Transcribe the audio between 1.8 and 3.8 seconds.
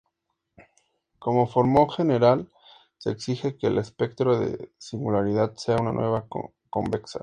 general, se exige que el